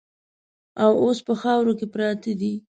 [0.83, 2.53] او اوس په خاورو کې پراته دي.